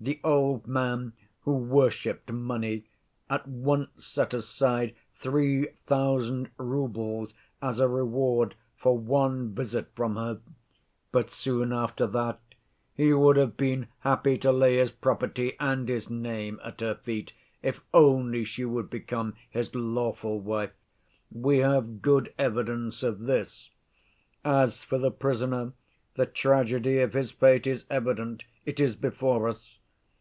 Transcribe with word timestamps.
The 0.00 0.20
old 0.22 0.68
man, 0.68 1.14
who 1.40 1.56
worshiped 1.56 2.30
money, 2.30 2.84
at 3.28 3.48
once 3.48 4.06
set 4.06 4.32
aside 4.32 4.94
three 5.16 5.64
thousand 5.74 6.50
roubles 6.56 7.34
as 7.60 7.80
a 7.80 7.88
reward 7.88 8.54
for 8.76 8.96
one 8.96 9.52
visit 9.56 9.88
from 9.96 10.14
her, 10.14 10.40
but 11.10 11.32
soon 11.32 11.72
after 11.72 12.06
that, 12.06 12.38
he 12.94 13.12
would 13.12 13.36
have 13.38 13.56
been 13.56 13.88
happy 13.98 14.38
to 14.38 14.52
lay 14.52 14.76
his 14.76 14.92
property 14.92 15.54
and 15.58 15.88
his 15.88 16.08
name 16.08 16.60
at 16.62 16.80
her 16.80 16.94
feet, 16.94 17.32
if 17.60 17.80
only 17.92 18.44
she 18.44 18.64
would 18.64 18.88
become 18.88 19.34
his 19.50 19.74
lawful 19.74 20.38
wife. 20.38 20.74
We 21.32 21.58
have 21.58 22.02
good 22.02 22.32
evidence 22.38 23.02
of 23.02 23.22
this. 23.22 23.70
As 24.44 24.84
for 24.84 24.98
the 24.98 25.10
prisoner, 25.10 25.72
the 26.14 26.24
tragedy 26.26 27.00
of 27.00 27.14
his 27.14 27.32
fate 27.32 27.66
is 27.66 27.84
evident; 27.90 28.44
it 28.64 28.78
is 28.78 28.94
before 28.94 29.48
us. 29.48 29.74